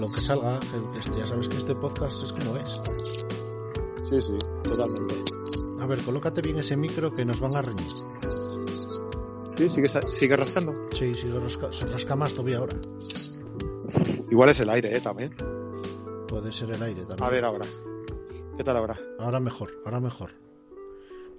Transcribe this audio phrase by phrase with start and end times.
[0.00, 0.58] lo que salga.
[0.98, 2.80] este- ya sabes que este podcast es como es.
[4.08, 5.32] Sí, sí, totalmente.
[5.80, 7.86] A ver, colócate bien ese micro que nos van a reñir.
[9.56, 10.72] Sí, sigue, sigue rascando.
[10.92, 12.76] Sí, sí, rasca, se rasca más todavía ahora.
[14.30, 15.00] Igual es el aire, ¿eh?
[15.00, 15.34] También.
[16.28, 17.22] Puede ser el aire también.
[17.22, 17.66] A ver ahora.
[18.56, 18.98] ¿Qué tal ahora?
[19.18, 20.30] Ahora mejor, ahora mejor.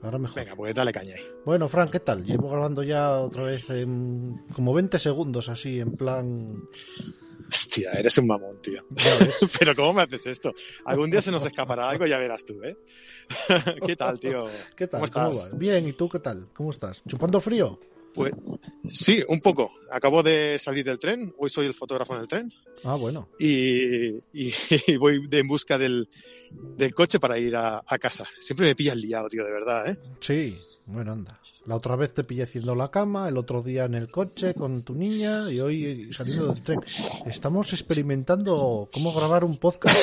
[0.02, 0.35] Ahora mejor.
[0.43, 1.23] Venga, pues dale caña ahí.
[1.45, 2.23] Bueno, Frank, ¿qué tal?
[2.23, 6.63] Llevo grabando ya otra vez en como 20 segundos así, en plan...
[7.71, 8.84] Hostia, eres un mamón, tío.
[9.59, 10.53] Pero ¿cómo me haces esto?
[10.84, 12.75] Algún día se nos escapará algo, ya verás tú, ¿eh?
[13.85, 14.44] ¿Qué tal, tío?
[14.75, 14.99] ¿Qué tal?
[15.09, 15.57] ¿Cómo ¿Cómo, estás?
[15.57, 16.49] Bien, ¿y tú qué tal?
[16.53, 17.02] ¿Cómo estás?
[17.07, 17.80] ¿Chupando frío?
[18.13, 18.34] Pues
[18.89, 19.71] sí, un poco.
[19.89, 21.34] Acabo de salir del tren.
[21.38, 22.52] Hoy soy el fotógrafo en el tren.
[22.84, 23.30] Ah, bueno.
[23.39, 24.53] Y, y-
[24.88, 26.09] y voy de- en busca del,
[26.52, 28.25] del coche para ir a, a casa.
[28.42, 29.95] Siempre me pillas liado, tío, de verdad, ¿eh?
[30.19, 31.39] Sí, bueno, anda.
[31.66, 34.81] La otra vez te pillé haciendo la cama, el otro día en el coche con
[34.84, 36.80] tu niña y hoy saliendo del tren.
[37.28, 39.95] Estamos experimentando cómo grabar un podcast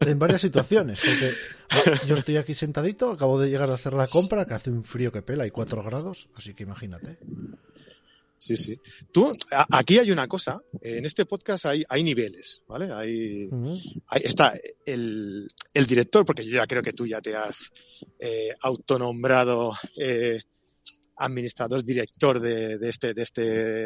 [0.00, 1.00] en varias situaciones.
[1.00, 1.32] Porque
[1.70, 4.84] ah, yo estoy aquí sentadito, acabo de llegar a hacer la compra, que hace un
[4.84, 7.16] frío que pela y 4 grados, así que imagínate.
[8.36, 8.78] Sí, sí.
[9.10, 10.60] Tú, a- aquí hay una cosa.
[10.82, 12.92] En este podcast hay, hay niveles, ¿vale?
[12.92, 13.48] Hay,
[14.22, 14.52] está
[14.84, 17.72] el, el director, porque yo ya creo que tú ya te has
[18.18, 20.40] eh, autonombrado eh,
[21.16, 23.42] administrador, director de, de este, de, este,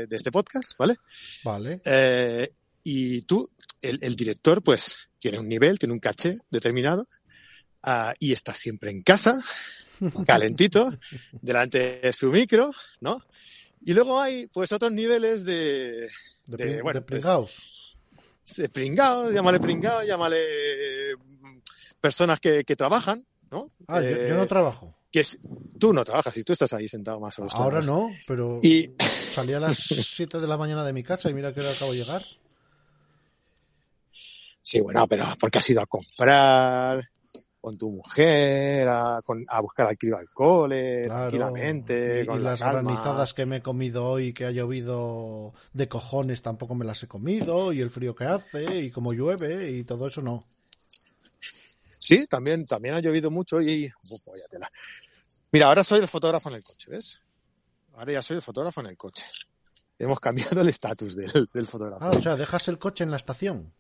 [0.07, 0.97] de este podcast, ¿vale?
[1.45, 1.81] Vale.
[1.85, 2.51] Eh,
[2.83, 3.51] y tú,
[3.83, 7.07] el, el director, pues tiene un nivel, tiene un caché determinado
[7.83, 9.37] ah, y está siempre en casa,
[10.27, 10.91] calentito,
[11.33, 12.71] delante de su micro,
[13.01, 13.23] ¿no?
[13.85, 16.09] Y luego hay pues otros niveles de,
[16.47, 17.25] De, de, bueno, de pues,
[18.73, 21.59] pringao, llámale pringao, llámale mm,
[22.01, 23.71] personas que, que trabajan, ¿no?
[23.87, 24.98] Ah, yo, yo Eh, no trabajo.
[25.11, 25.39] Que es-
[25.79, 27.63] tú no trabajas y tú estás ahí sentado más a gusto.
[27.63, 29.77] Ahora no, pero Y salí a las
[30.17, 32.25] 7 de la mañana de mi casa y mira que ahora acabo de llegar.
[34.63, 37.09] sí, bueno, pero porque has ido a comprar
[37.61, 41.23] con tu mujer, a, con- a buscar al crío al cole, Claro.
[41.29, 42.83] tranquilamente, Y, con y la las calma.
[42.83, 47.09] granizadas que me he comido hoy, que ha llovido de cojones, tampoco me las he
[47.09, 47.73] comido.
[47.73, 50.45] Y el frío que hace, y como llueve, y todo eso no.
[51.99, 53.87] Sí, también, también ha llovido mucho y...
[54.11, 54.21] Uf.
[55.53, 57.21] Mira, ahora soy el fotógrafo en el coche, ¿ves?
[57.95, 59.25] Ahora ya soy el fotógrafo en el coche.
[59.99, 62.05] Hemos cambiado el estatus del, del fotógrafo.
[62.05, 63.73] Ah, o sea, dejas el coche en la estación.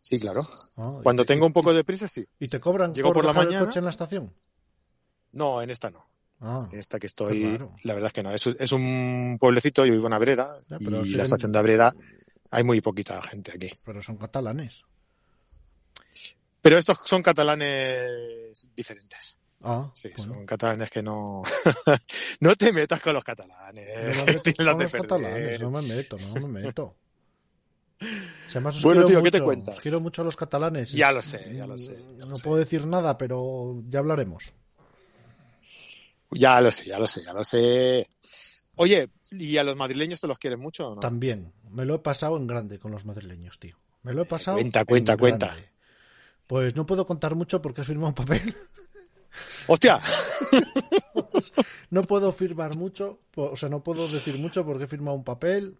[0.00, 0.42] Sí, claro.
[0.76, 2.24] Ah, Cuando y- tengo un poco de prisa, sí.
[2.38, 3.66] ¿Y te cobran Llego por, por la dejar el mañana.
[3.66, 4.34] coche en la estación?
[5.32, 6.06] No, en esta no.
[6.40, 7.74] Ah, En esta que estoy, raro.
[7.82, 8.32] la verdad es que no.
[8.32, 11.58] Es, es un pueblecito, yo vivo en Abrera, Ya, pero y sí la estación de
[11.58, 11.92] Abrera
[12.50, 13.70] hay muy poquita gente aquí.
[13.84, 14.82] pero son catalanes.
[16.62, 19.36] Pero estos son catalanes diferentes.
[19.62, 20.34] Ah, Sí, bueno.
[20.34, 21.42] son catalanes que no...
[22.40, 24.16] no te metas con los catalanes.
[24.16, 24.92] No me meto con los perder.
[25.08, 26.96] catalanes, no me meto, no me meto.
[28.50, 29.76] Además Bueno, tío, ¿qué te mucho, cuentas?
[29.76, 30.92] Os quiero mucho a los catalanes.
[30.92, 32.42] Ya lo sé, ya lo sé, ya lo no sé.
[32.44, 34.52] puedo decir nada, pero ya hablaremos.
[36.30, 38.08] Ya lo sé, ya lo sé, ya lo sé.
[38.76, 41.00] Oye, ¿y a los madrileños te los quieres mucho o no?
[41.00, 43.76] También, me lo he pasado en grande con los madrileños, tío.
[44.02, 44.56] Me lo he pasado.
[44.58, 45.46] Cuenta, en cuenta, cuenta.
[45.48, 45.68] grande.
[46.46, 48.54] Pues no puedo contar mucho porque he firmado un papel.
[49.66, 50.00] ¡Hostia!
[51.90, 55.78] No puedo firmar mucho, o sea, no puedo decir mucho porque he firmado un papel,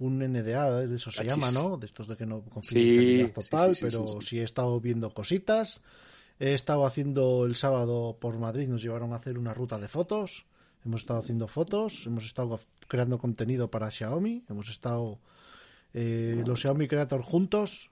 [0.00, 1.32] un NDA, eso se Cachis.
[1.32, 1.76] llama, ¿no?
[1.76, 5.10] De estos de que no confidencialidad sí, total, sí, sí, pero sí he estado viendo
[5.10, 5.80] cositas.
[6.38, 10.44] He estado haciendo el sábado por Madrid, nos llevaron a hacer una ruta de fotos.
[10.84, 15.18] Hemos estado haciendo fotos, hemos estado creando contenido para Xiaomi, hemos estado
[15.94, 17.90] eh, los Xiaomi Creator juntos,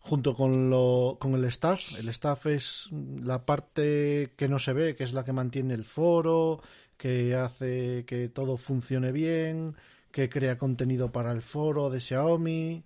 [0.00, 1.98] junto con, lo, con el staff.
[1.98, 5.84] El staff es la parte que no se ve, que es la que mantiene el
[5.84, 6.60] foro,
[6.96, 9.76] que hace que todo funcione bien,
[10.10, 12.82] que crea contenido para el foro de Xiaomi,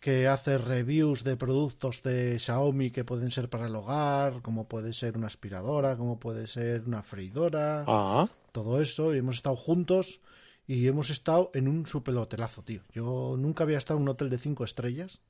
[0.00, 4.92] que hace reviews de productos de Xiaomi que pueden ser para el hogar, como puede
[4.92, 10.20] ser una aspiradora, como puede ser una freidora, Ah, todo eso, y hemos estado juntos
[10.66, 12.82] y hemos estado en un super hotelazo, tío.
[12.92, 15.20] Yo nunca había estado en un hotel de cinco estrellas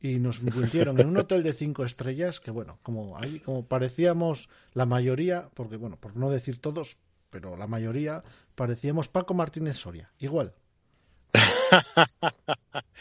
[0.00, 4.48] y nos metieron en un hotel de cinco estrellas que, bueno, como ahí, como parecíamos
[4.74, 6.96] la mayoría, porque, bueno, por no decir todos,
[7.30, 8.22] pero la mayoría,
[8.54, 10.54] parecíamos Paco Martínez Soria, igual.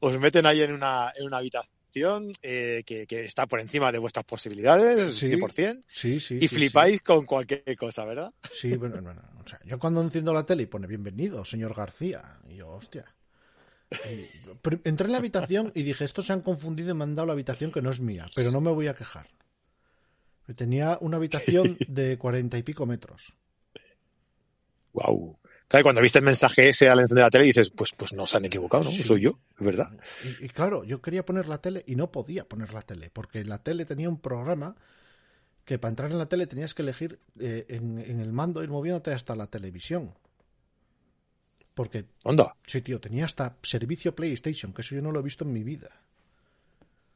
[0.00, 3.98] os meten ahí en una, en una habitación eh, que, que está por encima de
[3.98, 5.28] vuestras posibilidades, Sí.
[5.28, 6.38] 100%, Sí, sí.
[6.40, 8.32] y flipáis con cualquier cosa, ¿verdad?
[8.50, 11.74] Sí, Sí, bueno, bueno, o sea, yo cuando enciendo la tele y pone bienvenido, señor
[11.74, 13.04] García, y yo, hostia.
[14.84, 17.32] Entré en la habitación y dije, estos se han confundido y me han dado la
[17.32, 19.28] habitación que no es mía, pero no me voy a quejar.
[20.56, 23.32] Tenía una habitación de cuarenta y pico metros.
[24.92, 25.38] Wow.
[25.68, 28.36] Claro, cuando viste el mensaje ese al encender la tele dices, pues, pues no se
[28.36, 28.90] han equivocado, ¿no?
[28.90, 29.02] Sí.
[29.02, 29.90] Soy yo, es verdad.
[30.40, 33.42] Y, y claro, yo quería poner la tele y no podía poner la tele, porque
[33.44, 34.76] la tele tenía un programa
[35.64, 38.68] que para entrar en la tele tenías que elegir eh, en, en el mando ir
[38.68, 40.12] moviéndote hasta la televisión.
[41.74, 42.54] Porque, Onda.
[42.66, 45.62] sí, tío, tenía hasta servicio PlayStation, que eso yo no lo he visto en mi
[45.64, 45.88] vida.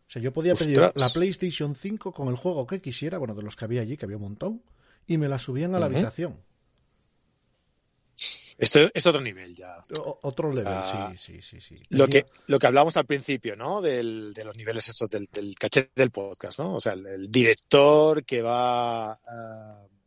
[0.08, 3.42] O sea, yo podía pedir la PlayStation 5 con el juego que quisiera, bueno, de
[3.42, 4.62] los que había allí, que había un montón,
[5.06, 6.36] y me la subían a la habitación.
[8.58, 9.76] Esto es otro nivel ya.
[10.00, 11.82] O- otro sea, sí, sí, sí, sí.
[11.90, 13.82] Lo que, lo que hablábamos al principio, ¿no?
[13.82, 16.76] Del, de los niveles estos del, del caché del podcast, ¿no?
[16.76, 19.20] O sea, el, el director que va,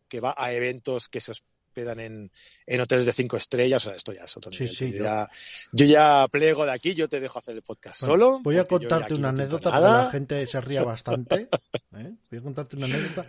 [0.08, 1.34] que va a eventos que se
[1.80, 2.32] hospedan en,
[2.66, 4.76] en hoteles de cinco estrellas, o sea, esto ya es otro Sí, nivel.
[4.78, 5.30] sí, yo, ya,
[5.72, 8.40] yo ya plego de aquí, yo te dejo hacer el podcast Bueno, solo.
[8.44, 11.50] Voy a contarte una no anécdota porque la gente se ría bastante.
[11.96, 12.14] ¿eh?
[12.30, 13.26] Voy a contarte una anécdota.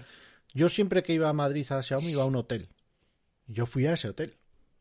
[0.52, 2.68] Yo siempre que iba a Madrid a Xiaomi iba a un hotel.
[3.46, 4.36] Y yo fui a ese hotel.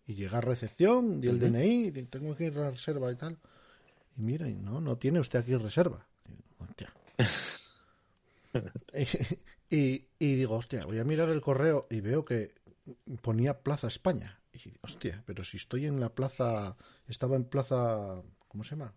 [0.07, 1.39] Y llegué a recepción, di el.
[1.39, 3.37] DNI, di- tengo que ir a la reserva y tal.
[4.17, 6.07] Y mira, y no, no tiene usted aquí reserva.
[6.57, 6.91] Hostia.
[9.69, 12.55] y, y digo, hostia, voy a mirar el correo y veo que
[13.21, 14.39] ponía Plaza España.
[14.53, 16.75] Y hostia, pero si estoy en la plaza,
[17.07, 18.93] estaba en plaza, ¿cómo se llama?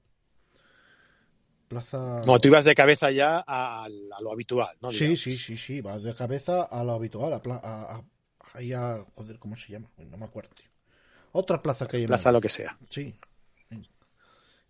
[1.68, 2.20] Plaza...
[2.24, 3.88] Como tú ibas de cabeza ya a, a
[4.20, 4.90] lo habitual, ¿no?
[4.90, 8.02] Sí, sí, sí, sí, va de cabeza a lo habitual, a, a,
[8.54, 9.88] ahí a- joder, ¿cómo se llama?
[9.96, 10.66] No me acuerdo, tío.
[11.32, 12.36] Otra plaza que hay en Plaza Madrid.
[12.36, 12.78] lo que sea.
[12.90, 13.14] Sí.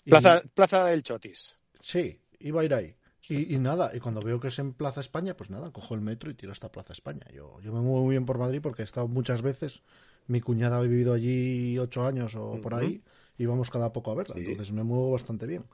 [0.05, 1.57] Y- Plaza, Plaza del Chotis.
[1.81, 2.95] Sí, iba a ir ahí.
[3.29, 6.01] Y, y nada, y cuando veo que es en Plaza España, pues nada, cojo el
[6.01, 7.27] metro y tiro hasta Plaza España.
[7.33, 9.83] Yo, yo me muevo muy bien por Madrid porque he estado muchas veces.
[10.27, 13.03] Mi cuñada ha vivido allí ocho años o por ahí
[13.39, 14.35] y vamos cada poco a verla.
[14.35, 14.41] Sí.
[14.51, 15.65] Entonces me muevo bastante bien.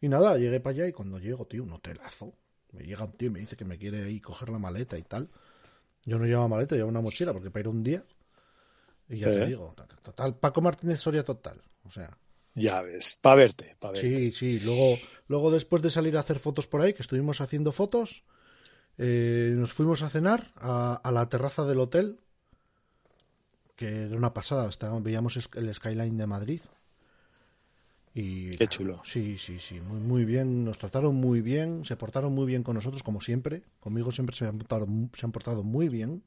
[0.00, 2.32] Y nada, llegué para allá y cuando llego, tío, un hotelazo.
[2.72, 5.02] Me llega un tío y me dice que me quiere ahí coger la maleta y
[5.02, 5.28] tal.
[6.04, 8.04] Yo no llevaba maleta, llevaba una mochila porque para ir un día.
[9.08, 9.32] Y ya Eh.
[9.40, 11.60] te digo, total, Paco Martínez Soria total.
[11.84, 12.16] O sea,
[12.54, 14.16] Ya ves, para verte, para verte.
[14.16, 14.60] Sí, sí.
[14.60, 18.24] Luego, luego después de salir a hacer fotos por ahí, que estuvimos haciendo fotos,
[18.98, 22.20] eh, nos fuimos a cenar a, a la terraza del hotel,
[23.76, 24.68] que era una pasada.
[24.68, 26.60] Estábamos, veíamos el skyline de Madrid.
[28.14, 29.00] Y Qué chulo.
[29.04, 30.64] Sí, sí, sí, muy, muy bien.
[30.64, 33.64] Nos trataron muy bien, se portaron muy bien con nosotros, como siempre.
[33.80, 36.22] Conmigo siempre se han portado, se han portado muy bien.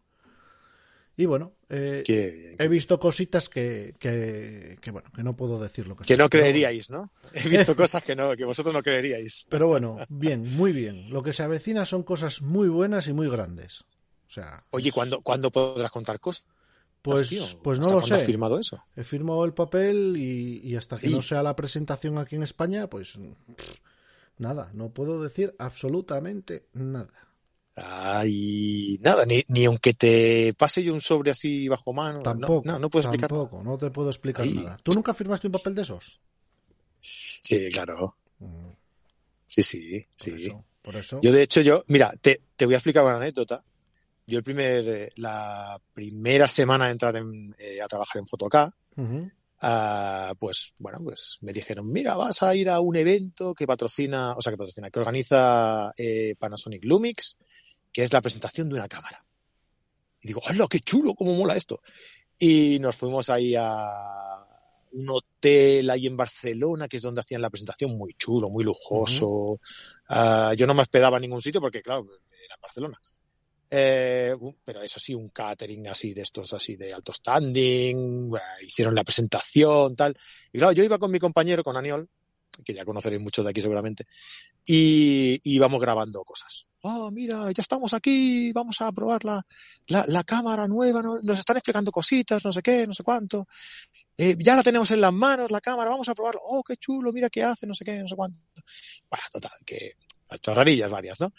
[1.20, 2.56] Y bueno, eh, Qué bien.
[2.60, 6.30] he visto cositas que, que, que, bueno, que no puedo decir lo que Que no
[6.30, 7.12] creeríais, ¿no?
[7.34, 9.48] He visto cosas que no, que vosotros no creeríais.
[9.50, 11.10] Pero bueno, bien, muy bien.
[11.12, 13.82] Lo que se avecina son cosas muy buenas y muy grandes.
[14.30, 16.46] O sea, Oye, ¿cuándo, ¿cuándo podrás contar cosas?
[17.02, 17.44] pues, tío?
[17.64, 18.28] pues no ¿Hasta lo cuándo has sé.
[18.28, 18.84] firmado eso?
[18.96, 22.44] He firmado el papel y, y hasta que Y- no sea la presentación aquí en
[22.44, 23.76] España, pues pff,
[24.38, 27.27] nada, no puedo decir absolutamente nada.
[27.80, 32.18] Ay, nada, ni, ni aunque te pase yo un sobre así bajo mano.
[32.18, 33.30] no, Tampoco, No, no, puedo explicar.
[33.32, 33.44] nada.
[33.44, 34.54] tampoco, no te puedo explicar Ahí.
[34.54, 34.78] nada.
[34.84, 36.22] ¿Tú nunca firmaste un papel de esos?
[37.02, 38.18] Sí, claro.
[38.40, 38.70] Mm,
[39.46, 40.46] Sí, sí, Por sí.
[40.48, 41.20] eso, por eso.
[41.22, 43.64] Yo, de hecho, yo, mira, te, te voy a explicar una anécdota.
[44.26, 48.76] Yo el primer, eh, la primera semana de entrar en, eh, a trabajar en Photocá,
[48.98, 49.32] Ujú,
[49.62, 54.34] ah, pues, bueno, pues me dijeron, mira, vas a ir a un evento que patrocina,
[54.36, 57.38] o sea, que patrocina, que organiza eh, Panasonic Lumix,
[57.98, 59.26] que es la presentación de una cámara.
[60.22, 61.16] Y digo, ¡hola, qué chulo!
[61.16, 61.82] ¿Cómo mola esto?
[62.38, 63.74] Y nos fuimos ahí a
[64.92, 69.60] un hotel ahí en Barcelona, que es donde hacían la presentación, muy chulo, muy lujoso.
[70.10, 72.06] Ah, yo no me hospedaba en ningún sitio porque, claro,
[72.46, 73.02] era en Barcelona.
[73.72, 78.94] Eh, pero eso sí, un catering así de estos, así de alto standing, bueno, hicieron
[78.94, 80.16] la presentación, tal.
[80.54, 82.08] Y claro, yo iba con mi compañero, con Aniol,
[82.64, 84.06] que ya conoceréis muchos de aquí seguramente,
[84.68, 86.68] y y íbamos grabando cosas.
[86.82, 89.44] Oh, mira, ya estamos aquí, vamos a probar la,
[89.88, 91.20] la, la cámara nueva, ¿no?
[91.22, 93.48] nos están explicando cositas, no sé qué, no sé cuánto.
[94.18, 96.42] Eh, ya la tenemos en las manos, la cámara, vamos a probarlo.
[96.44, 98.40] Oh, qué chulo, mira qué hace, no sé qué, no sé cuánto.
[99.10, 99.94] Bueno, total, que
[100.42, 101.32] chorradillas varias, ¿no?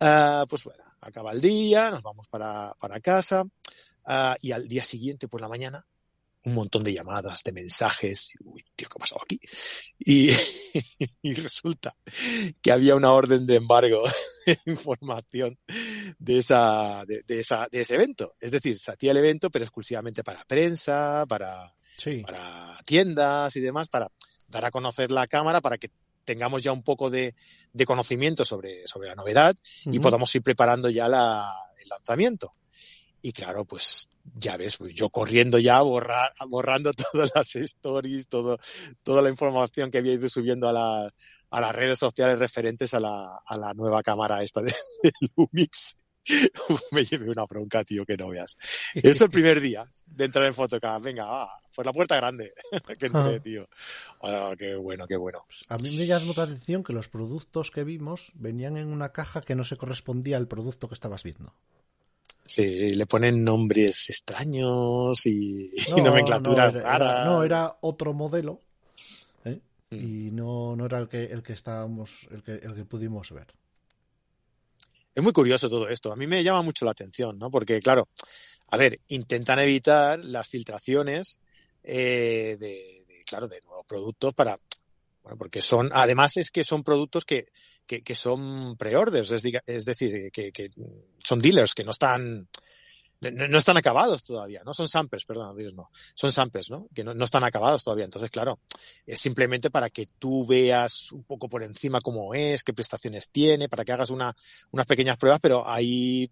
[0.00, 3.44] Ah, pues bueno, acaba el día, nos vamos para, para casa
[4.06, 5.86] ah, y al día siguiente por la mañana
[6.44, 8.30] un montón de llamadas, de mensajes.
[8.40, 9.40] Uy, tío, ¿qué ha pasado aquí?
[9.98, 10.30] Y,
[11.22, 11.96] y resulta
[12.60, 14.02] que había una orden de embargo
[14.46, 15.58] de información
[16.18, 18.34] de, esa, de, de esa, de ese evento.
[18.40, 23.60] Es decir, se hacía el evento, pero exclusivamente para prensa, para, Sí, para tiendas y
[23.60, 24.10] demás, para
[24.48, 25.90] dar a conocer la cámara, para que
[26.24, 27.34] tengamos ya un poco de,
[27.72, 29.54] de conocimiento sobre, sobre la novedad
[29.84, 32.54] y podamos ir preparando ya la, el lanzamiento.
[33.24, 38.58] Y claro, pues ya ves, pues yo corriendo ya, borrar, borrando todas las stories, todo,
[39.02, 41.14] toda la información que había ido subiendo a, la,
[41.48, 45.96] a las redes sociales referentes a la, a la nueva cámara esta de, de Lumix.
[46.92, 48.58] me llevé una bronca, tío, que no veas.
[48.92, 51.02] Eso el primer día de entrar en Photocard.
[51.02, 52.52] Venga, va, por la puerta grande.
[52.98, 53.66] que entré, tío.
[54.20, 55.46] Oh, qué bueno, qué bueno.
[55.70, 59.40] A mí me llamó la atención que los productos que vimos venían en una caja
[59.40, 61.54] que no se correspondía al producto que estabas viendo.
[62.54, 67.26] Sí, le ponen nombres extraños y, no, y nomenclaturas no, raras.
[67.26, 68.60] no, era otro modelo.
[69.44, 69.58] ¿eh?
[69.90, 69.96] Mm.
[69.96, 73.48] Y no, no era el que, el que estábamos, el que, el que pudimos ver
[75.16, 76.12] es muy curioso todo esto.
[76.12, 77.50] A mí me llama mucho la atención, ¿no?
[77.50, 78.08] Porque, claro,
[78.68, 81.40] a ver, intentan evitar las filtraciones
[81.82, 84.58] eh, de, de, claro, de nuevos productos para,
[85.24, 87.48] bueno, porque son, además es que son productos que,
[87.86, 90.70] que, que son pre-orders, es, es, decir, que, que,
[91.18, 92.48] son dealers que no están,
[93.20, 94.74] no, no, están acabados todavía, ¿no?
[94.74, 95.90] Son samples, perdón, no.
[96.14, 96.88] Son samples, ¿no?
[96.94, 98.04] Que no, no, están acabados todavía.
[98.04, 98.58] Entonces, claro,
[99.06, 103.68] es simplemente para que tú veas un poco por encima cómo es, qué prestaciones tiene,
[103.68, 104.34] para que hagas una,
[104.70, 106.30] unas pequeñas pruebas, pero hay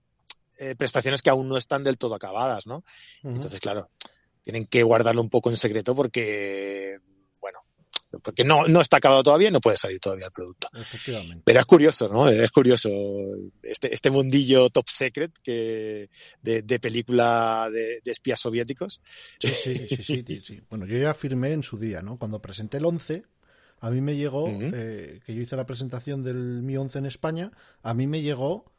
[0.59, 2.77] eh, prestaciones que aún no están del todo acabadas, ¿no?
[2.77, 3.35] Uh -huh.
[3.35, 3.91] Entonces, claro,
[4.43, 6.99] tienen que guardarlo un poco en secreto porque
[8.21, 10.69] porque no, no está acabado todavía y no puede salir todavía el producto.
[11.45, 12.29] Pero es curioso, ¿no?
[12.29, 12.91] Es curioso
[13.63, 16.11] este, este mundillo top secret que
[16.43, 19.01] de, de película de, de, espías soviéticos.
[19.39, 22.19] Sí, sí, sí, sí, sí, sí, Bueno, yo ya firmé en su día, ¿no?
[22.19, 23.25] Cuando presenté el 11,
[23.81, 24.71] a mí me llegó, uh -huh.
[24.75, 27.53] eh, que yo hice la presentación del Mi 11 en España,
[27.83, 28.73] a mí me llegó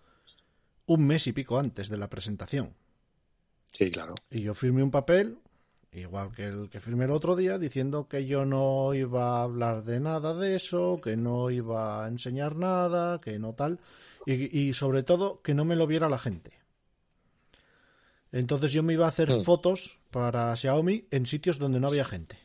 [0.86, 2.74] un mes y pico antes de la presentación.
[3.72, 4.16] Sí, claro.
[4.30, 5.40] Y yo firmé un papel
[5.96, 9.84] igual que el que firmé el otro día, diciendo que yo no iba a hablar
[9.84, 13.80] de nada de eso, que no iba a enseñar nada, que no tal,
[14.26, 16.52] y, y sobre todo que no me lo viera la gente.
[18.32, 19.44] Entonces yo me iba a hacer sí.
[19.44, 22.38] fotos para Xiaomi en sitios donde no había gente.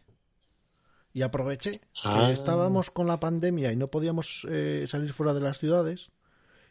[1.14, 2.26] Y aproveché ah.
[2.26, 6.10] que estábamos con la pandemia y no podíamos eh, salir fuera de las ciudades.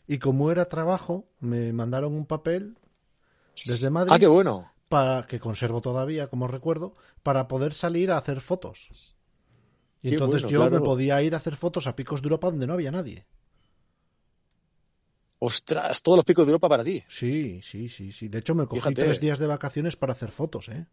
[0.08, 2.78] Y como era trabajo, me mandaron un papel
[3.66, 4.14] desde Madrid.
[4.14, 9.16] Ah, qué bueno para que conservo todavía, como recuerdo, para poder salir a hacer fotos.
[10.02, 10.80] Y Qué entonces bueno, yo claro.
[10.80, 13.26] me podía ir a hacer fotos a Picos de Europa donde no había nadie.
[15.40, 17.04] Ostras, todos los picos de Europa para ti.
[17.08, 18.28] Sí, sí, sí, sí.
[18.28, 19.04] De hecho, me cogí Fíjate.
[19.04, 20.88] tres días de vacaciones para hacer fotos, ¿eh?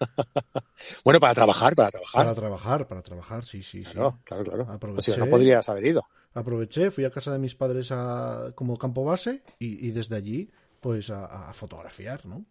[1.04, 2.24] bueno, para trabajar, para trabajar.
[2.24, 4.24] Para trabajar, para trabajar, sí, sí, claro, sí.
[4.24, 4.66] Claro, claro.
[4.72, 6.02] Aproveché, o sea, no podrías haber ido.
[6.34, 10.50] Aproveché, fui a casa de mis padres a, como campo base y, y desde allí
[10.80, 12.44] pues a, a, fotografiar, ¿no?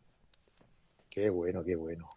[1.10, 2.10] Qué bueno, qué bueno.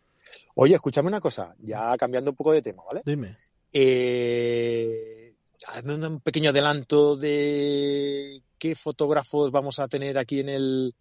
[0.54, 3.02] Oye, escúchame una cosa, ya cambiando un poco de tema, ¿vale?
[3.04, 3.36] Dime.
[3.72, 5.34] Eh,
[5.66, 10.94] hazme un pequeño adelanto de qué fotógrafos vamos a tener aquí en el,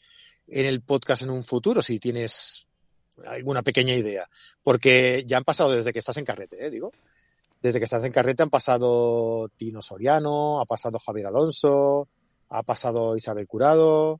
[0.48, 2.65] en el podcast en un futuro, si tienes
[3.27, 4.30] alguna pequeña idea.
[4.63, 6.70] Porque ya han pasado desde que estás en carrete, ¿eh?
[6.70, 6.91] Digo.
[7.62, 12.08] Desde que estás en carrete han pasado Tino Soriano, ha pasado Javier Alonso,
[12.50, 14.20] ha pasado Isabel Curado,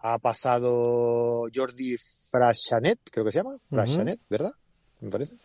[0.00, 4.28] ha pasado Jordi Frashanet, creo que se llama, Frashanet, uh -huh.
[4.28, 4.52] ¿verdad?
[5.00, 5.36] Me parece.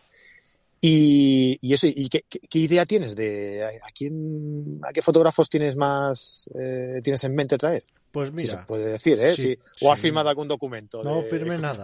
[0.80, 5.48] Y, y eso, ¿y qué, qué, qué, idea tienes de a quién, a qué fotógrafos
[5.48, 7.84] tienes más, eh, tienes en mente traer?
[8.14, 8.48] Pues mira.
[8.48, 9.34] Si se puede decir, ¿eh?
[9.34, 9.58] Sí, sí.
[9.80, 11.02] O has firmado algún documento.
[11.02, 11.82] No de firme nada.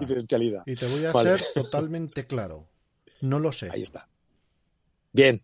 [0.67, 1.39] Y te voy a vale.
[1.39, 2.69] ser totalmente claro.
[3.23, 3.69] No lo sé.
[3.73, 4.07] Ahí está.
[5.12, 5.43] Bien,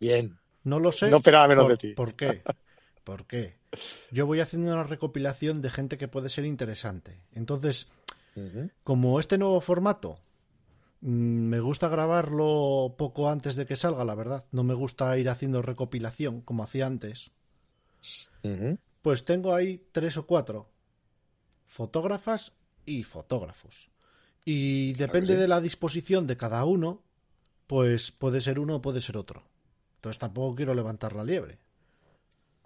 [0.00, 0.38] bien.
[0.64, 1.10] No lo sé.
[1.10, 1.94] No esperaba menos por, de ti.
[1.94, 2.42] ¿Por qué?
[3.04, 3.56] ¿Por qué?
[4.10, 7.20] Yo voy haciendo una recopilación de gente que puede ser interesante.
[7.32, 7.88] Entonces,
[8.36, 8.70] uh -huh.
[8.84, 10.18] como este nuevo formato
[11.00, 14.44] mm, me gusta grabarlo poco antes de que salga, la verdad.
[14.52, 17.30] No me gusta ir haciendo recopilación como hacía antes.
[18.42, 18.78] Uh -huh.
[19.00, 20.68] Pues tengo ahí tres o cuatro
[21.72, 22.52] fotógrafas
[22.84, 23.88] y fotógrafos.
[24.44, 25.40] Y depende sí.
[25.40, 27.02] de la disposición de cada uno,
[27.66, 29.44] pues puede ser uno o puede ser otro.
[29.96, 31.58] Entonces tampoco quiero levantar la liebre.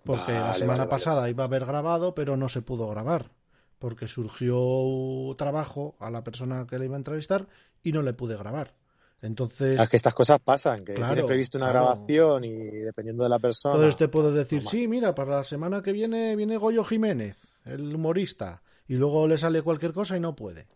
[0.07, 1.31] Porque vale, la semana vale, pasada vale.
[1.31, 3.31] iba a haber grabado, pero no se pudo grabar.
[3.79, 7.47] Porque surgió trabajo a la persona que le iba a entrevistar
[7.83, 8.75] y no le pude grabar.
[9.21, 9.77] Entonces.
[9.79, 11.87] Es que estas cosas pasan, que claro, tienes previsto una claro.
[11.87, 13.75] grabación y dependiendo de la persona.
[13.75, 17.95] Entonces te puedo decir, sí, mira, para la semana que viene viene Goyo Jiménez, el
[17.95, 20.67] humorista, y luego le sale cualquier cosa y no puede.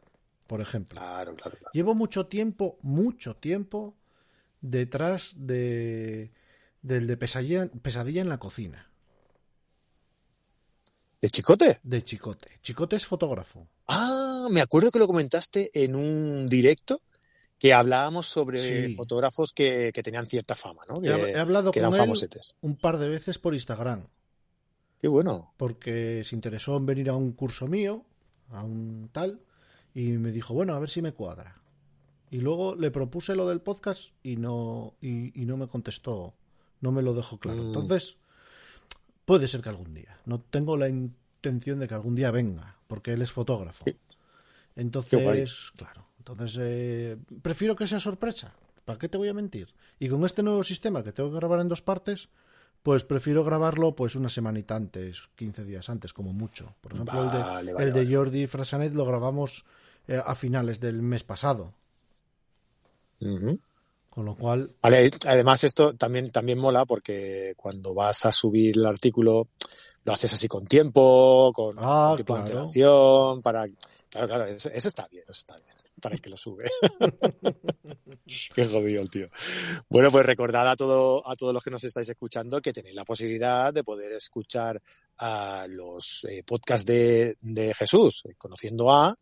[0.46, 0.98] Por ejemplo.
[0.98, 1.70] Claro, claro, claro.
[1.72, 3.94] Llevo mucho tiempo, mucho tiempo
[4.60, 6.32] detrás de
[6.82, 8.89] del de pesadilla, pesadilla en la cocina.
[11.20, 11.80] ¿De Chicote?
[11.82, 12.48] De Chicote.
[12.62, 13.68] Chicote es fotógrafo.
[13.88, 17.02] Ah, me acuerdo que lo comentaste en un directo
[17.58, 18.94] que hablábamos sobre sí.
[18.94, 20.98] fotógrafos que, que, tenían cierta fama, ¿no?
[20.98, 22.28] Que, he, hablado que con eran él
[22.62, 24.06] un par de veces por Instagram.
[24.98, 25.52] Qué bueno.
[25.58, 28.02] Porque se interesó en venir a un curso mío,
[28.48, 29.40] a un tal,
[29.94, 31.60] y me dijo, bueno, a ver si me cuadra.
[32.30, 36.32] Y luego le propuse lo del podcast y no, y, y no me contestó,
[36.80, 37.62] no me lo dejó claro.
[37.62, 37.66] Mm.
[37.66, 38.16] Entonces,
[39.30, 40.18] Puede ser que algún día.
[40.26, 43.84] No tengo la, in intención de que algún día venga, porque él es fotógrafo.
[44.74, 48.52] Entonces, claro, entonces eh, prefiero que sea sorpresa.
[48.84, 49.72] ¿Para qué te voy a mentir?
[50.00, 52.28] Y con este nuevo sistema que tengo que grabar en dos partes,
[52.82, 56.74] pues prefiero grabarlo pues una semanita antes, 15 días antes, como mucho.
[56.80, 58.12] Por ejemplo, el de, Vale, vale, el de.
[58.12, 59.64] Jordi Frasanet lo grabamos
[60.08, 61.72] eh, a finales del mes pasado.
[64.10, 68.84] Con lo cual, Vale, además esto también, también mola porque cuando vas a subir el
[68.84, 69.48] artículo
[70.02, 73.66] lo haces así con tiempo, con Ah, tipo de antelación, para...
[74.08, 76.64] Claro, claro, eso, eso está bien, eso está bien, para el que lo sube.
[78.54, 79.28] Qué jodido el tío.
[79.88, 83.04] Bueno, pues recordad a, todo, a todos los que nos estáis escuchando que tenéis la
[83.04, 84.82] posibilidad de poder escuchar
[85.18, 89.14] a los eh, podcasts de, de Jesús, eh, conociendo a,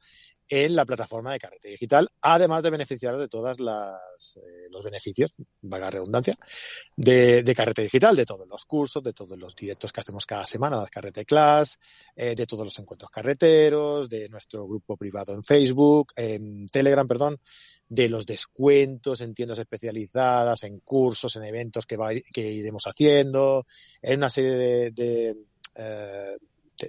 [0.48, 5.32] en la plataforma de Carrete Digital, además de beneficiaros de todas las eh, los beneficios,
[5.62, 6.34] valga la redundancia,
[6.96, 10.44] de, de Carrete Digital, de todos los cursos, de todos los directos que hacemos cada
[10.46, 11.78] semana, las Carrete Class,
[12.16, 17.38] eh, de todos los encuentros carreteros, de nuestro grupo privado en Facebook, en Telegram, perdón,
[17.88, 23.64] de los descuentos en tiendas especializadas, en cursos, en eventos que, va- que iremos haciendo,
[24.02, 25.36] en una serie de, de,
[25.74, 26.36] eh,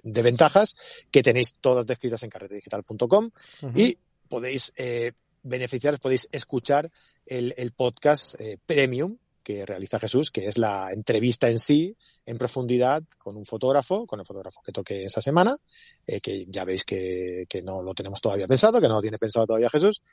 [0.03, 0.75] de- ventajas
[1.12, 3.31] que tenéis todas descritas en carretedigital.com
[3.75, 6.91] y podéis eh, beneficiaros, podéis escuchar
[7.25, 12.38] el, el podcast eh, premium que realiza Jesús, que es la entrevista en sí, en
[12.38, 15.58] profundidad, con un fotógrafo, con el fotógrafo que toque esa semana,
[16.05, 19.17] eh, que ya veis que, que no lo tenemos todavía pensado, que no lo tiene
[19.17, 20.03] pensado todavía Jesús,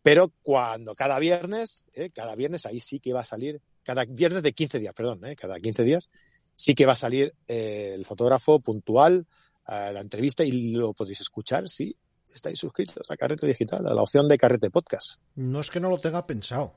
[0.00, 4.44] pero cuando cada viernes, eh, cada viernes ahí sí que va a salir, cada viernes
[4.44, 6.08] de 15 días, perdón, eh, cada 15 días,
[6.54, 9.26] sí que va a salir eh, el fotógrafo puntual
[9.64, 11.96] a la entrevista y lo podéis escuchar si
[12.34, 15.18] estáis suscritos a Carrete Digital, a la opción de Carrete Podcast.
[15.36, 16.74] no es que no lo tenga pensado.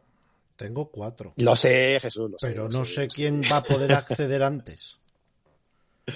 [0.55, 1.33] Tengo cuatro.
[1.37, 2.47] Lo sé, Jesús, lo sé.
[2.47, 3.07] Pero lo no sé, sé sé.
[3.09, 4.95] quién va a poder acceder antes.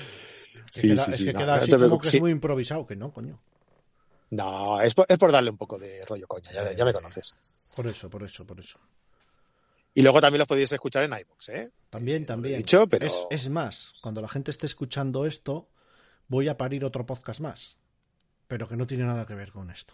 [0.72, 2.88] Sí, queda- sí, es sí, que no, queda no así como que es muy improvisado,
[2.88, 3.38] que no, coño.
[4.30, 7.34] No, es por, es por darle un poco de rollo coña, ya, ya me conoces.
[7.76, 8.80] Por eso, por eso, por eso.
[9.94, 11.72] Y luego también los podéis escuchar en iVoox, ¿eh?
[11.90, 12.56] También, No he también.
[12.58, 15.70] dicho, pero- es, es más, cuando la gente esté escuchando esto,
[16.28, 17.76] voy a parir otro podcast más.
[18.48, 19.94] Pero que no tiene nada que ver con esto.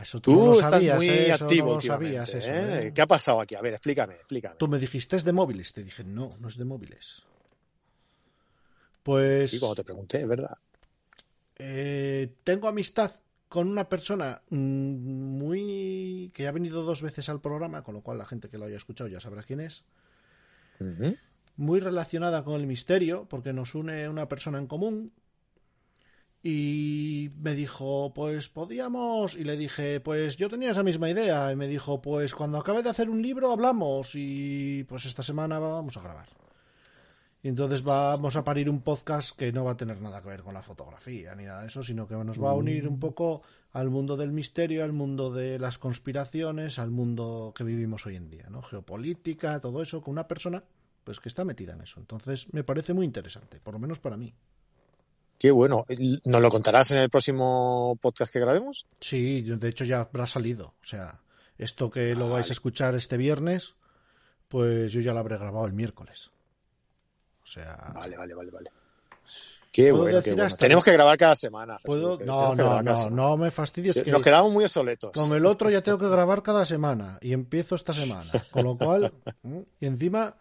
[0.00, 1.32] Eso tú, Tú no lo estás sabías, muy ¿eh?
[1.32, 2.86] Activo no sabías, eso, ¿eh?
[2.86, 2.92] ¿eh?
[2.94, 3.56] ¿Qué ha pasado aquí?
[3.56, 4.54] A ver, explícame, explícame.
[4.56, 5.72] Tú me dijiste es de móviles.
[5.72, 7.22] Te dije, no, no es de móviles.
[9.02, 10.56] Pues Sí, cuando te pregunté, es verdad.
[11.56, 13.10] eh, tengo amistad
[13.50, 18.16] con una persona mm, muy que ha venido dos veces al programa, con lo cual
[18.16, 19.84] la gente que lo haya escuchado ya sabrá quién es.
[21.56, 25.12] Muy relacionada con el misterio, porque nos une una persona en común.
[26.44, 29.34] Y me dijo, pues podíamos.
[29.34, 31.50] Y le dije, pues yo tenía esa misma idea.
[31.52, 34.12] Y me dijo, pues cuando acabe de hacer un libro hablamos.
[34.14, 36.39] Y pues esta semana vamos a grabar.
[37.42, 40.42] Y entonces vamos a parir un podcast que no va a tener nada que ver
[40.42, 43.40] con la fotografía ni nada de eso, sino que nos va a unir un poco
[43.72, 48.28] al mundo del misterio, al mundo de las conspiraciones, al mundo que vivimos hoy en
[48.28, 48.60] día, ¿no?
[48.62, 50.62] Geopolítica, todo eso, con una persona
[51.02, 51.98] pues que está metida en eso.
[51.98, 54.34] Entonces me parece muy interesante, por lo menos para mí.
[55.38, 55.86] Qué bueno.
[56.26, 58.86] ¿Nos lo contarás en el próximo podcast que grabemos?
[59.00, 60.74] Sí, yo- de hecho ya habrá salido.
[60.82, 61.22] O sea,
[61.56, 62.50] esto que lo vais Vale.
[62.50, 63.76] a escuchar este viernes,
[64.48, 66.30] pues yo ya lo habré grabado el miércoles.
[67.42, 68.70] O sea, Vale, vale, vale, vale.
[69.72, 70.44] Qué ¿Puedo bueno, qué bueno.
[70.44, 71.78] hasta- Tenemos que grabar cada semana.
[71.84, 72.18] Puedo...
[72.24, 73.16] No, no, no, semana.
[73.16, 73.94] no me fastidies.
[73.94, 75.12] Sí, que Nos quedamos muy obsoletos.
[75.12, 78.28] Con el otro ya tengo que grabar cada semana y empiezo esta semana.
[78.50, 79.12] Con lo cual,
[79.80, 80.36] y encima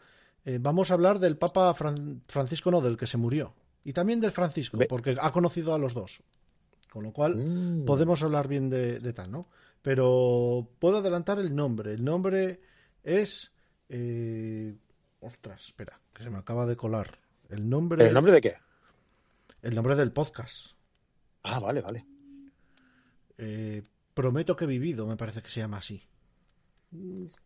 [0.45, 3.53] eh, vamos a hablar del Papa Fran- Francisco, no, del que se murió.
[3.83, 6.21] Y también del Francisco, Ve- porque ha conocido a los dos.
[6.91, 7.85] Con lo cual, Mm.
[7.85, 9.47] podemos hablar bien de, de tal, ¿no?
[9.83, 11.93] Pero puedo adelantar el nombre.
[11.93, 12.61] El nombre
[13.03, 13.51] es.
[13.89, 14.75] eh,
[15.21, 17.19] ostras, espera, que se me acaba de colar.
[17.49, 18.55] El nombre, ¿El nombre de qué?
[19.61, 20.71] el nombre del podcast.
[21.43, 22.05] Ah, vale, vale.
[23.37, 23.81] Eh,
[24.13, 26.01] Prometo que he vivido, me parece que se llama así.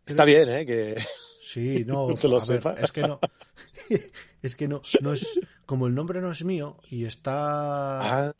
[0.06, 0.66] Está bien, ¿eh?
[0.66, 0.96] Que...
[1.42, 2.72] Sí, no, No te lo a ver, sepa.
[2.74, 3.20] es que no,
[4.42, 8.32] es que no, no es, como el nombre no es mío y está, Ah,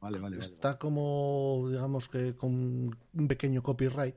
[0.00, 0.38] vale, vale, vale.
[0.38, 4.16] está como, digamos que con un pequeño copyright,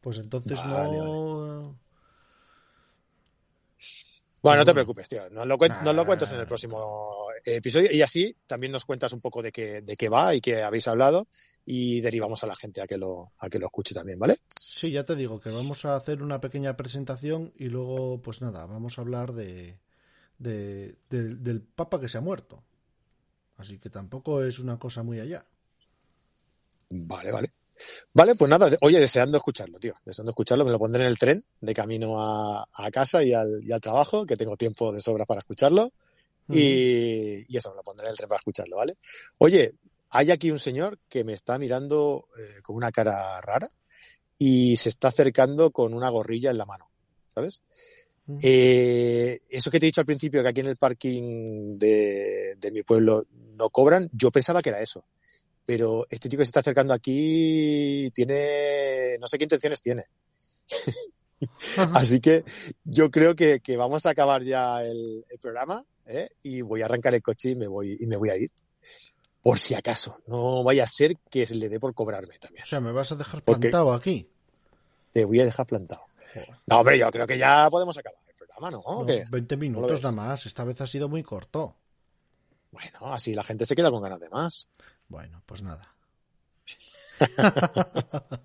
[0.00, 1.78] pues entonces Vale, no,
[4.42, 4.74] Bueno, no te Bueno.
[4.74, 5.30] preocupes, tío.
[5.30, 6.48] Nos lo, cuen- nos lo cuentas en el Ah.
[6.48, 10.40] próximo episodio y así también nos cuentas un poco de qué, de qué va y
[10.40, 11.28] qué habéis hablado
[11.64, 14.36] y derivamos a la gente a que lo, a que lo escuche también, ¿vale?
[14.48, 18.66] sí, ya te digo que vamos a hacer una pequeña presentación y luego, pues nada,
[18.66, 19.78] vamos a hablar de,
[20.38, 22.64] de- del- del Papa que se ha muerto,
[23.58, 25.46] así que tampoco es una cosa muy allá.
[26.90, 27.48] Vale, vale.
[28.14, 29.94] Vale, pues nada, oye, deseando escucharlo, tío.
[30.04, 33.62] Deseando escucharlo, me lo pondré en el tren de camino a, a casa y al,
[33.64, 35.92] y al trabajo, que tengo tiempo de sobra para escucharlo.
[36.48, 38.96] Y, y eso, me lo pondré en el tren para escucharlo, ¿vale?
[39.38, 39.74] Oye,
[40.10, 43.70] hay aquí un señor que me está mirando eh, con una cara rara
[44.36, 46.90] y se está acercando con una gorrilla en la mano,
[47.34, 47.62] ¿sabes?
[48.26, 48.38] Mm.
[48.42, 52.70] Eh, eso que te he dicho al principio, que aquí en el parking de, de
[52.70, 55.04] mi pueblo no cobran, yo pensaba que era eso.
[55.64, 60.06] Pero este tío que se está acercando aquí tiene, no sé qué intenciones tiene.
[61.94, 62.44] Así que
[62.84, 66.30] yo creo que, que vamos a acabar ya el, el programa ¿eh?
[66.42, 68.50] y voy a arrancar el coche y me voy y me voy a ir.
[69.42, 72.62] Por si acaso, no vaya a ser que se le dé por cobrarme también.
[72.62, 74.28] O sea, me vas a dejar Porque- plantado aquí.
[75.12, 76.02] Te voy a dejar plantado.
[76.66, 78.78] No, hombre, yo creo que ya podemos acabar el programa, ¿no?
[78.80, 79.24] ¿O No, qué?
[79.30, 80.46] 20 lo minutos nada más.
[80.46, 81.74] Esta vez ha sido muy corto.
[82.70, 84.68] Bueno, así la gente se queda con ganas de más.
[85.12, 85.94] Bueno, pues nada.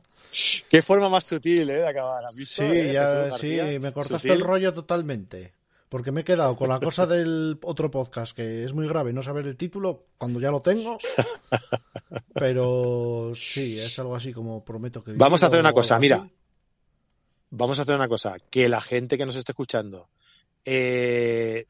[0.70, 1.78] Qué forma más sutil, ¿eh?
[1.78, 2.26] De acabar.
[2.26, 4.32] ¿Has visto, Sí, eh, ya, sí, me cortaste Sutil.
[4.34, 5.54] el rollo totalmente.
[5.88, 9.24] Porque me he quedado con la cosa del otro podcast, que es muy grave no
[9.24, 10.98] saber el título cuando ya lo tengo.
[12.34, 15.14] Pero sí, es algo así como prometo que.
[15.14, 16.02] Vamos a hacer una cosa, así.
[16.02, 16.30] mira.
[17.50, 18.36] Vamos a hacer una cosa.
[18.52, 20.10] Que la gente que nos esté escuchando
[20.66, 21.66] eh,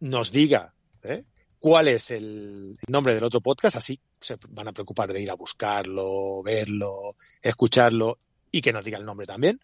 [0.00, 1.24] nos diga ¿eh?
[1.64, 3.76] Cuál es el nombre del otro podcast.
[3.76, 8.18] Así se van a preocupar de ir a buscarlo, verlo, escucharlo
[8.50, 9.58] y que nos diga el nombre también.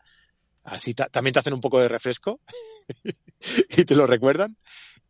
[0.64, 2.40] Así ta- también te hacen un poco de refresco
[3.76, 4.56] y te lo recuerdan.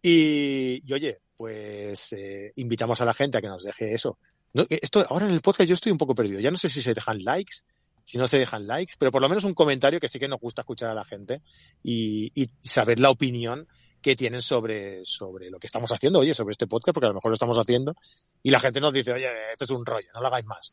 [0.02, 4.18] Y, y oye, pues eh, invitamos a la gente a que nos deje eso.
[4.52, 6.40] No, esto, ahora en el podcast yo estoy un poco perdido.
[6.40, 7.58] Ya no sé si se dejan likes,
[8.02, 10.40] si no se dejan likes, pero por lo menos un comentario que sí que nos
[10.40, 11.40] gusta escuchar a la gente
[11.84, 13.68] y saber la opinión
[14.00, 17.14] que tienen sobre, sobre lo que estamos haciendo, oye, sobre este podcast, porque a lo
[17.14, 17.94] mejor lo estamos haciendo
[18.42, 20.72] y la gente nos dice, oye, esto es un rollo, no lo hagáis más.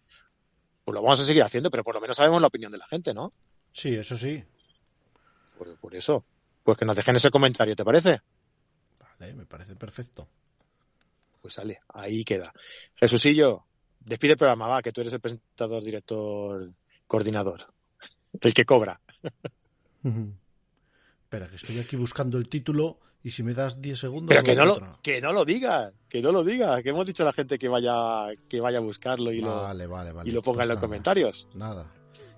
[0.86, 2.88] Pues lo vamos a seguir haciendo, pero por lo menos sabemos la opinión de la
[2.88, 3.34] gente, ¿no?
[3.74, 4.44] Sí, eso sí.
[5.58, 6.24] Por, por eso,
[6.64, 8.22] pues que nos dejen ese comentario, ¿te parece?
[9.00, 10.28] Vale, me parece perfecto.
[11.42, 12.54] Pues sale, ahí queda.
[12.96, 13.66] Jesucillo,
[14.00, 16.72] despide el programa, va, que tú eres el presentador, director,
[17.06, 17.66] coordinador,
[18.40, 18.98] el que cobra.
[21.24, 24.30] Espera, que estoy aquí buscando el título y si me das 10 segundos.
[24.30, 27.24] Pero que no, lo, que no lo diga, que no lo diga, que hemos dicho
[27.24, 30.30] a la gente que vaya, que vaya a buscarlo y, lo, Vale, vale, vale.
[30.30, 31.48] y lo ponga Pues en los nada, comentarios.
[31.54, 31.92] Nada.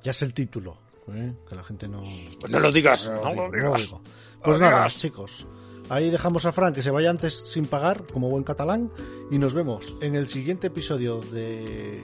[0.03, 0.77] Ya es el título.
[1.13, 1.33] ¿eh?
[1.47, 2.01] Que la gente no.
[2.39, 3.81] Pues no lo digas, No no lo lo digo, no lo digas.
[3.81, 4.01] digo.
[4.43, 4.97] Pues lo nada, digas.
[4.97, 5.45] chicos.
[5.89, 8.91] Ahí dejamos a Fran que se vaya antes sin pagar, como buen catalán.
[9.29, 12.03] Y nos vemos en el siguiente episodio de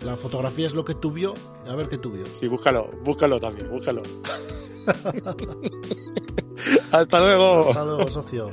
[0.00, 1.34] La fotografía es lo que tú vio.
[1.68, 2.24] A ver qué tú vio.
[2.32, 4.02] Sí, búscalo, búscalo también, búscalo.
[6.94, 7.70] Hasta luego.
[7.70, 8.48] Hasta luego, socio.